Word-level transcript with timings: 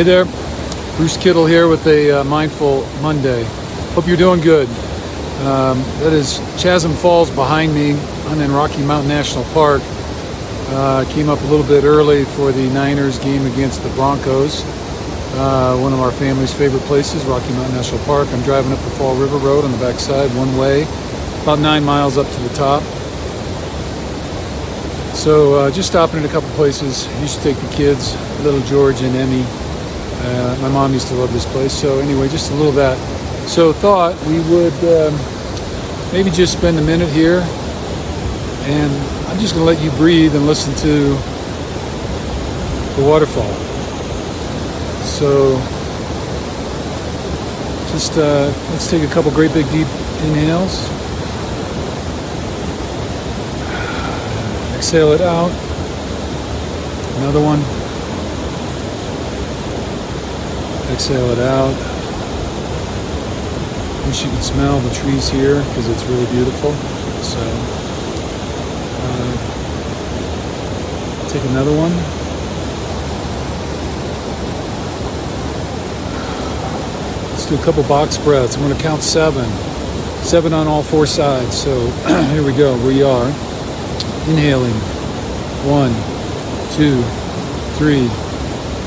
Hey 0.00 0.04
there, 0.04 0.24
Bruce 0.96 1.18
Kittle 1.18 1.44
here 1.44 1.68
with 1.68 1.86
a 1.86 2.20
uh, 2.20 2.24
Mindful 2.24 2.86
Monday. 3.02 3.44
Hope 3.92 4.06
you're 4.06 4.16
doing 4.16 4.40
good. 4.40 4.66
Um, 5.44 5.82
that 6.00 6.14
is 6.14 6.38
Chasm 6.56 6.94
Falls 6.94 7.28
behind 7.28 7.74
me. 7.74 7.92
I'm 8.28 8.40
in 8.40 8.50
Rocky 8.50 8.82
Mountain 8.82 9.10
National 9.10 9.44
Park. 9.52 9.82
Uh, 10.72 11.04
came 11.12 11.28
up 11.28 11.38
a 11.42 11.44
little 11.48 11.66
bit 11.66 11.84
early 11.84 12.24
for 12.24 12.50
the 12.50 12.66
Niners 12.70 13.18
game 13.18 13.44
against 13.52 13.82
the 13.82 13.90
Broncos. 13.90 14.62
Uh, 15.34 15.76
one 15.78 15.92
of 15.92 16.00
our 16.00 16.12
family's 16.12 16.54
favorite 16.54 16.82
places, 16.84 17.22
Rocky 17.26 17.52
Mountain 17.52 17.76
National 17.76 18.02
Park. 18.06 18.26
I'm 18.28 18.42
driving 18.44 18.72
up 18.72 18.78
the 18.78 18.90
Fall 18.92 19.14
River 19.16 19.36
Road 19.36 19.66
on 19.66 19.70
the 19.70 19.76
backside, 19.76 20.34
one 20.34 20.56
way, 20.56 20.84
about 21.42 21.58
nine 21.58 21.84
miles 21.84 22.16
up 22.16 22.26
to 22.26 22.40
the 22.40 22.54
top. 22.54 22.82
So 25.14 25.56
uh, 25.56 25.70
just 25.70 25.90
stopping 25.90 26.20
at 26.20 26.24
a 26.24 26.32
couple 26.32 26.48
places. 26.52 27.06
Used 27.20 27.36
to 27.36 27.42
take 27.42 27.58
the 27.58 27.74
kids, 27.74 28.14
little 28.40 28.62
George 28.62 29.02
and 29.02 29.14
Emmy. 29.14 29.44
Uh, 30.22 30.58
my 30.60 30.68
mom 30.68 30.92
used 30.92 31.08
to 31.08 31.14
love 31.14 31.32
this 31.32 31.46
place. 31.46 31.72
So 31.72 31.98
anyway, 31.98 32.28
just 32.28 32.50
a 32.50 32.54
little 32.54 32.72
that. 32.72 32.98
So 33.48 33.72
thought 33.72 34.14
we 34.26 34.40
would 34.40 34.74
um, 34.84 35.14
maybe 36.12 36.30
just 36.30 36.52
spend 36.52 36.78
a 36.78 36.82
minute 36.82 37.08
here, 37.08 37.40
and 37.40 38.92
I'm 39.28 39.38
just 39.38 39.54
going 39.54 39.66
to 39.66 39.72
let 39.72 39.82
you 39.82 39.90
breathe 39.98 40.34
and 40.36 40.46
listen 40.46 40.74
to 40.76 41.14
the 42.96 43.08
waterfall. 43.08 43.52
So 45.04 45.58
just 47.92 48.16
uh, 48.16 48.52
let's 48.70 48.88
take 48.88 49.02
a 49.02 49.12
couple 49.12 49.30
great 49.32 49.52
big 49.52 49.66
deep 49.66 49.88
inhales. 50.22 50.88
Exhale 54.76 55.12
it 55.12 55.20
out. 55.20 55.50
Another 57.18 57.40
one. 57.40 57.79
Exhale 60.92 61.30
it 61.30 61.38
out. 61.38 61.74
Wish 64.06 64.24
you 64.24 64.30
could 64.30 64.42
smell 64.42 64.80
the 64.80 64.92
trees 64.92 65.28
here 65.28 65.62
because 65.62 65.88
it's 65.88 66.02
really 66.04 66.26
beautiful. 66.32 66.72
So, 67.22 67.38
uh, 69.00 69.32
take 71.28 71.44
another 71.50 71.70
one. 71.76 71.92
Let's 77.30 77.46
do 77.46 77.54
a 77.54 77.64
couple 77.64 77.84
box 77.84 78.18
breaths. 78.18 78.56
I'm 78.56 78.62
going 78.62 78.76
to 78.76 78.82
count 78.82 79.02
seven. 79.02 79.48
Seven 80.24 80.52
on 80.52 80.66
all 80.66 80.82
four 80.82 81.06
sides. 81.06 81.56
So, 81.56 81.86
here 82.32 82.42
we 82.44 82.52
go. 82.52 82.76
We 82.84 83.04
are 83.04 83.28
inhaling. 84.28 84.74
One, 85.64 85.94
two, 86.74 87.00
three, 87.78 88.08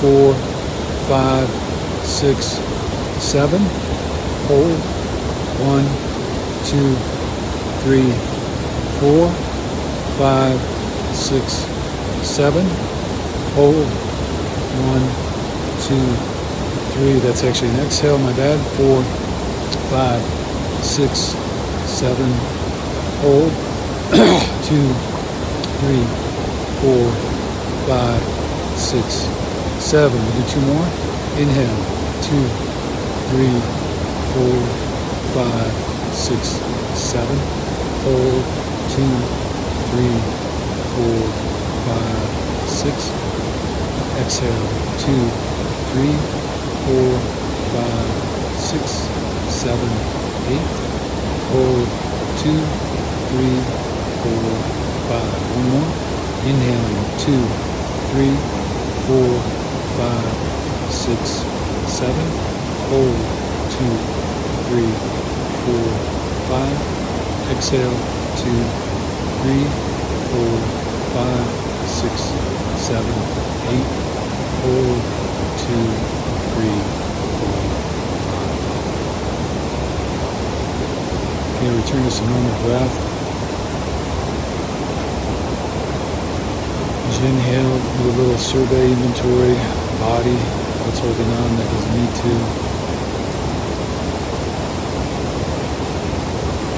four, 0.00 0.34
five, 1.08 1.65
six, 2.06 2.58
seven. 3.22 3.60
Hold. 4.46 4.78
One, 5.66 5.84
two, 6.64 6.94
three, 7.82 8.12
four, 9.00 9.28
five, 10.16 10.58
six, 11.14 11.66
seven. 12.24 12.64
Hold. 13.54 13.86
One, 14.86 15.04
two, 15.82 16.06
three. 16.94 17.18
That's 17.20 17.42
actually 17.42 17.70
an 17.70 17.80
exhale, 17.80 18.18
my 18.18 18.32
bad. 18.36 18.58
Four, 18.76 19.02
five, 19.90 20.22
six, 20.84 21.34
seven. 21.90 22.30
Hold. 23.20 23.50
two, 24.68 24.86
three, 25.80 26.04
four, 26.80 27.10
five, 27.86 28.22
six, 28.78 29.26
seven. 29.82 30.16
We'll 30.16 30.42
do 30.42 30.48
two 30.48 30.60
more. 30.60 31.15
Inhale. 31.36 31.82
Two, 32.24 32.48
three, 33.28 33.60
four, 34.32 34.56
five, 35.36 35.72
six, 36.16 36.56
seven. 36.96 37.36
Hold. 38.08 38.40
Two, 38.96 39.12
three, 39.92 40.16
four, 40.96 41.20
five, 41.84 42.24
six. 42.64 43.12
Exhale. 44.16 44.66
Two, 44.96 45.22
three, 45.92 46.16
four, 46.88 47.08
five, 47.76 48.10
six, 48.56 49.04
seven, 49.52 49.90
eight. 50.48 50.68
Hold. 51.52 51.84
Two, 52.40 52.60
three, 53.28 53.60
four, 54.24 54.46
five. 55.12 55.36
One 55.52 55.68
more. 55.68 55.90
Inhaling. 56.48 57.04
Two, 57.20 57.44
three, 58.08 58.36
four, 59.04 59.28
five, 60.00 60.35
six, 61.06 61.38
seven. 61.86 62.26
Hold. 62.90 63.14
Two, 63.70 63.94
three, 64.66 64.90
four, 65.62 65.86
five. 66.50 66.76
Exhale. 67.54 67.94
Two, 68.42 68.58
three, 69.38 69.62
four, 70.34 70.50
five, 71.14 71.46
six, 71.86 72.26
seven, 72.82 73.14
eight. 73.70 73.86
Hold. 74.66 74.98
Two, 75.62 75.86
three, 76.58 76.78
four, 77.38 77.54
five. 78.26 78.58
Okay, 81.54 81.70
return 81.70 82.02
to 82.02 82.10
some 82.10 82.26
normal 82.26 82.56
breath. 82.66 82.94
You 87.14 87.26
inhale, 87.28 87.78
do 87.78 88.02
a 88.10 88.14
little 88.18 88.38
survey 88.38 88.90
inventory, 88.90 89.54
body, 90.00 90.65
what's 90.86 91.00
holding 91.00 91.26
on 91.26 91.56
that 91.58 91.66
doesn't 91.66 91.94
need 91.98 92.12
to. 92.14 92.30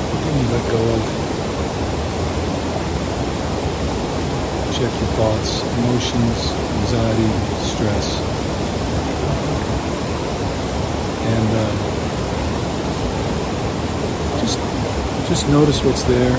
What 0.09 0.21
can 0.25 0.35
you 0.41 0.49
let 0.49 0.65
go 0.73 0.81
of? 0.97 1.03
Check 4.73 4.93
your 4.97 5.13
thoughts, 5.21 5.61
emotions, 5.77 6.39
anxiety, 6.81 7.31
stress. 7.69 8.07
And 11.29 11.51
uh, 11.53 11.73
just 14.41 14.59
just 15.29 15.45
notice 15.51 15.85
what's 15.85 16.03
there 16.05 16.37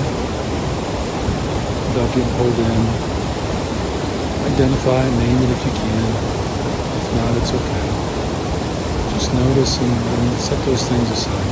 without 1.88 2.10
getting 2.14 2.34
pulled 2.34 2.58
in 2.58 3.10
identify 4.52 5.08
name 5.08 5.36
it 5.42 5.50
if 5.50 5.64
you 5.64 5.72
can. 5.72 6.39
Not, 7.16 7.36
it's 7.38 7.50
okay. 7.50 7.86
Just 9.14 9.34
notice 9.34 9.78
and, 9.78 9.90
and 9.90 10.38
set 10.38 10.58
those 10.64 10.86
things 10.88 11.10
aside. 11.10 11.48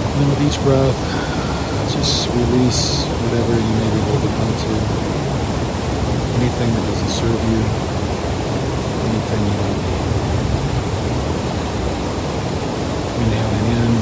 And 0.00 0.16
then 0.20 0.28
with 0.30 0.42
each 0.48 0.60
breath, 0.64 0.96
just 1.92 2.28
release 2.30 3.04
whatever 3.04 3.52
you 3.52 3.72
may 3.76 3.90
be 3.92 4.00
holding 4.08 4.34
on 4.40 4.52
to. 4.56 4.72
Anything 6.40 6.70
that 6.72 6.84
doesn't 6.88 7.12
serve 7.12 7.40
you. 7.50 7.60
Anything 9.04 9.40
you 9.44 9.56
don't 9.60 9.80
need. 9.84 10.04
Inhaling 13.20 13.66
in, 13.76 13.92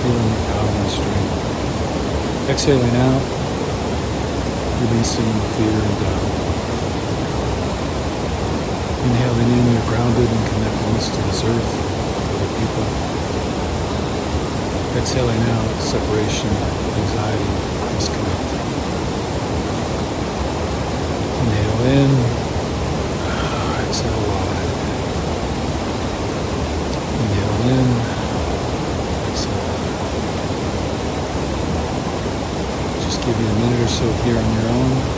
feeling 0.00 0.28
the 0.32 0.40
power 0.48 0.70
and 0.72 0.90
strength. 0.90 2.50
Exhaling 2.50 2.96
out 2.96 3.44
releasing 4.80 5.32
fear 5.56 5.70
and 5.70 6.00
doubt. 6.00 6.43
Inhaling 9.04 9.50
in 9.52 9.72
your 9.72 9.84
grounded 9.84 10.24
and 10.24 10.44
connectedness 10.48 11.08
to 11.12 11.20
this 11.28 11.44
earth, 11.44 11.70
other 12.32 12.50
people. 12.56 12.86
Exhaling 14.96 15.42
out 15.52 15.68
separation, 15.76 16.48
anxiety, 16.48 17.52
disconnect. 17.92 18.48
Inhale 21.44 21.84
in, 21.84 22.10
exhale 23.84 24.24
wide. 24.24 24.72
Inhale 27.20 27.60
in, 27.76 27.88
exhale 29.28 29.68
Just 33.04 33.20
give 33.20 33.36
you 33.38 33.48
a 33.48 33.56
minute 33.60 33.80
or 33.84 33.88
so 33.88 34.08
here 34.24 34.38
on 34.38 34.48
your 34.54 34.68
own. 34.70 35.13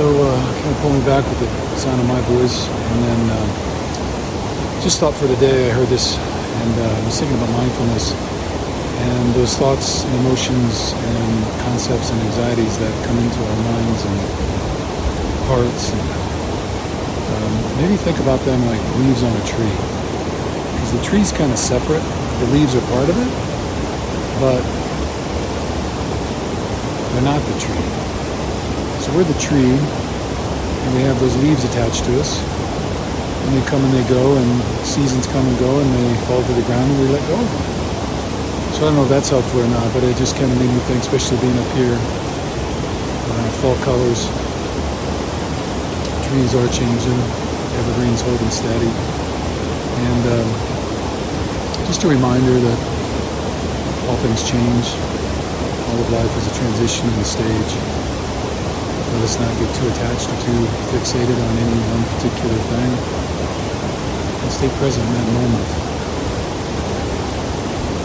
So 0.00 0.08
uh, 0.08 0.32
kind 0.64 0.72
of 0.72 0.80
pull 0.80 0.96
me 0.96 1.04
back 1.04 1.20
with 1.28 1.44
the 1.44 1.76
sound 1.76 2.00
of 2.00 2.08
my 2.08 2.24
voice, 2.32 2.64
and 2.72 2.98
then 3.04 3.20
uh, 3.36 4.80
just 4.80 4.96
thought 4.96 5.12
for 5.12 5.28
the 5.28 5.36
day 5.36 5.68
I 5.68 5.76
heard 5.76 5.92
this, 5.92 6.16
and 6.16 6.72
uh, 6.80 6.88
I 6.88 7.04
was 7.04 7.20
thinking 7.20 7.36
about 7.36 7.52
mindfulness 7.52 8.16
and 8.16 9.34
those 9.36 9.60
thoughts 9.60 10.08
and 10.08 10.14
emotions 10.24 10.96
and 10.96 11.44
concepts 11.68 12.08
and 12.08 12.18
anxieties 12.32 12.80
that 12.80 12.88
come 13.04 13.20
into 13.20 13.44
our 13.44 13.58
minds 13.60 14.00
and 14.08 14.16
hearts. 15.52 15.92
And, 15.92 16.00
um, 17.36 17.52
maybe 17.84 18.00
think 18.00 18.16
about 18.24 18.40
them 18.48 18.56
like 18.72 18.80
leaves 19.04 19.20
on 19.20 19.36
a 19.36 19.44
tree, 19.44 19.76
because 20.80 20.96
the 20.96 21.04
tree's 21.04 21.28
kind 21.28 21.52
of 21.52 21.60
separate. 21.60 22.00
The 22.40 22.48
leaves 22.56 22.72
are 22.72 22.80
part 22.88 23.04
of 23.04 23.20
it, 23.20 23.30
but 24.40 24.64
they're 27.12 27.28
not 27.28 27.44
the 27.52 27.60
tree. 27.60 28.09
So 29.00 29.16
we're 29.16 29.24
the 29.24 29.40
tree, 29.40 29.80
and 29.80 30.88
we 30.92 31.00
have 31.08 31.16
those 31.20 31.32
leaves 31.40 31.64
attached 31.64 32.04
to 32.04 32.20
us. 32.20 32.36
And 32.36 33.56
they 33.56 33.64
come 33.64 33.80
and 33.80 33.92
they 33.96 34.04
go, 34.12 34.36
and 34.36 34.48
seasons 34.84 35.26
come 35.26 35.40
and 35.40 35.58
go, 35.58 35.80
and 35.80 35.88
they 35.88 36.08
fall 36.28 36.44
to 36.44 36.52
the 36.52 36.62
ground, 36.68 36.84
and 36.84 37.00
we 37.00 37.08
let 37.08 37.24
go 37.24 37.40
of 37.40 37.48
them. 37.48 37.80
So 38.76 38.84
I 38.84 38.92
don't 38.92 38.96
know 39.00 39.04
if 39.04 39.08
that's 39.08 39.32
helpful 39.32 39.64
or 39.64 39.68
not, 39.72 39.88
but 39.96 40.04
it 40.04 40.16
just 40.20 40.36
kind 40.36 40.52
of 40.52 40.56
made 40.60 40.68
me 40.68 40.80
think, 40.84 41.00
especially 41.00 41.40
being 41.40 41.56
up 41.56 41.70
here, 41.72 41.96
uh, 41.96 43.48
fall 43.64 43.76
colors, 43.88 44.28
trees 46.28 46.52
are 46.52 46.68
changing, 46.68 47.20
evergreens 47.80 48.20
holding 48.20 48.52
steady, 48.52 48.92
and 48.92 50.22
um, 50.28 50.48
just 51.88 52.04
a 52.04 52.08
reminder 52.08 52.52
that 52.52 52.78
all 54.12 54.16
things 54.20 54.44
change. 54.44 54.92
All 55.88 55.98
of 55.98 56.12
life 56.12 56.32
is 56.36 56.46
a 56.52 56.54
transition 56.60 57.08
and 57.08 57.20
a 57.20 57.24
stage. 57.24 57.99
Let 59.20 59.28
us 59.28 59.36
not 59.36 59.52
get 59.60 59.68
too 59.76 59.84
attached 59.84 60.32
or 60.32 60.38
too 60.48 60.60
fixated 60.96 61.36
on 61.36 61.52
any 61.60 61.76
one 61.92 62.02
particular 62.16 62.56
thing. 62.72 62.88
And 62.88 64.48
stay 64.48 64.72
present 64.80 65.04
in 65.04 65.12
that 65.12 65.28
moment. 65.36 65.68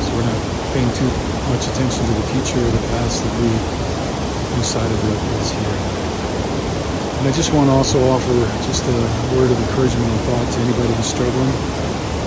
So 0.04 0.10
we're 0.12 0.28
not 0.28 0.42
paying 0.76 0.92
too 0.92 1.08
much 1.56 1.72
attention 1.72 2.04
to 2.04 2.14
the 2.20 2.28
future 2.36 2.60
or 2.60 2.68
the 2.68 2.84
past 3.00 3.24
that 3.24 3.32
we 3.40 3.48
lose 3.48 4.68
sight 4.68 4.92
of 4.92 5.00
what 5.08 5.16
is 5.40 5.56
here. 5.56 5.80
And 7.24 7.32
I 7.32 7.32
just 7.32 7.56
want 7.56 7.72
to 7.72 7.80
also 7.80 7.96
offer 8.12 8.36
just 8.68 8.84
a 8.84 9.00
word 9.40 9.48
of 9.48 9.58
encouragement 9.72 10.12
and 10.12 10.22
thought 10.28 10.44
to 10.52 10.60
anybody 10.68 10.92
who's 11.00 11.16
struggling, 11.16 11.54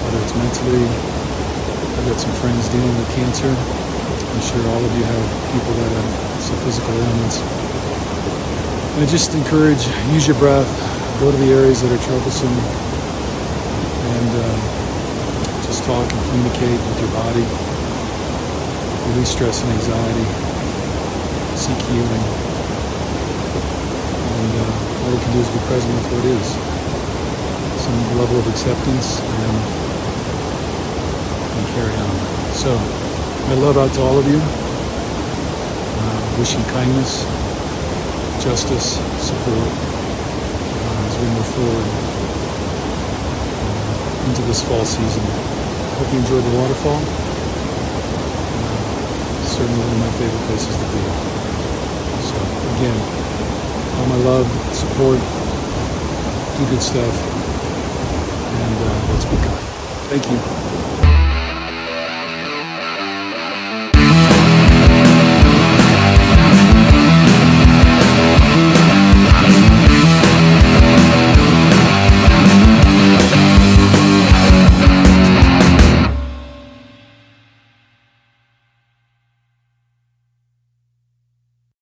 whether 0.08 0.20
it's 0.24 0.32
mentally. 0.32 0.88
I've 0.88 2.08
got 2.08 2.16
some 2.16 2.32
friends 2.40 2.64
dealing 2.72 2.96
with 2.96 3.12
cancer. 3.12 3.52
I'm 3.52 4.40
sure 4.48 4.64
all 4.72 4.80
of 4.80 4.92
you 4.96 5.04
have 5.04 5.24
people 5.52 5.76
that 5.76 5.92
have 5.92 6.40
some 6.40 6.56
physical 6.64 6.96
ailments. 6.96 7.67
And 8.98 9.06
I 9.06 9.10
just 9.12 9.30
encourage, 9.32 9.86
use 10.10 10.26
your 10.26 10.34
breath, 10.42 10.66
go 11.22 11.30
to 11.30 11.36
the 11.38 11.54
areas 11.54 11.86
that 11.86 11.90
are 11.94 12.02
troublesome, 12.02 12.50
and 12.50 14.30
uh, 14.42 14.58
just 15.62 15.86
talk 15.86 16.02
and 16.02 16.18
communicate 16.26 16.82
with 16.82 16.98
your 16.98 17.12
body. 17.14 17.46
Release 19.14 19.30
stress 19.30 19.62
and 19.62 19.70
anxiety. 19.70 20.26
Seek 21.54 21.78
healing. 21.86 22.24
And 24.34 24.66
uh, 24.66 24.66
all 24.66 25.14
we 25.14 25.18
can 25.22 25.30
do 25.30 25.46
is 25.46 25.50
be 25.54 25.62
present 25.70 25.94
with 25.94 26.18
what 26.18 26.26
is. 26.34 26.58
Some 27.78 27.94
level 28.18 28.42
of 28.42 28.50
acceptance 28.50 29.22
and, 29.22 29.56
and 31.54 31.64
carry 31.70 31.94
on. 32.02 32.18
So, 32.50 32.74
my 33.46 33.62
love 33.62 33.78
out 33.78 33.94
to 33.94 34.00
all 34.02 34.18
of 34.18 34.26
you. 34.26 34.42
Uh, 36.02 36.18
wishing 36.42 36.66
kindness, 36.74 37.22
justice, 38.40 38.98
support 39.18 39.58
uh, 39.58 41.06
as 41.06 41.14
we 41.18 41.26
move 41.34 41.48
forward 41.58 41.88
uh, 43.58 44.28
into 44.30 44.42
this 44.46 44.62
fall 44.62 44.84
season. 44.84 45.22
Hope 45.98 46.12
you 46.12 46.20
enjoyed 46.20 46.44
the 46.44 46.54
waterfall. 46.58 47.02
Uh, 48.54 48.78
certainly 49.42 49.80
one 49.82 49.90
of 49.90 49.98
my 49.98 50.12
favorite 50.22 50.44
places 50.46 50.70
to 50.70 50.86
be. 50.86 51.02
So 52.30 52.38
again, 52.78 52.98
all 53.98 54.06
my 54.06 54.20
love, 54.22 54.46
support, 54.70 55.18
do 56.58 56.62
good 56.70 56.82
stuff, 56.82 57.14
and 58.54 58.76
uh, 58.86 59.12
let's 59.12 59.26
be 59.26 59.36
kind. 59.36 59.66
Thank 60.10 60.30
you. 60.30 60.67